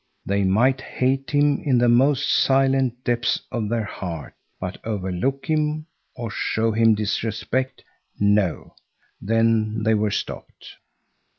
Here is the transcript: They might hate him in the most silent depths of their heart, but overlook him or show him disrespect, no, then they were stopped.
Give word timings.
They 0.25 0.43
might 0.43 0.81
hate 0.81 1.29
him 1.29 1.61
in 1.63 1.77
the 1.77 1.87
most 1.87 2.27
silent 2.27 3.03
depths 3.03 3.39
of 3.51 3.69
their 3.69 3.83
heart, 3.83 4.33
but 4.59 4.79
overlook 4.83 5.45
him 5.45 5.85
or 6.15 6.31
show 6.31 6.71
him 6.71 6.95
disrespect, 6.95 7.83
no, 8.19 8.73
then 9.21 9.83
they 9.83 9.93
were 9.93 10.09
stopped. 10.09 10.77